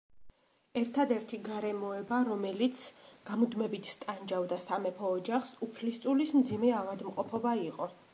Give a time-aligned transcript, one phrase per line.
[0.79, 2.85] ერთადერთი გარემოება, რომელიც
[3.27, 7.89] გამუდმებით ტანჯავდა სამეფო ოჯახს, უფლისწულის მძიმე ავადმყოფობა იყო.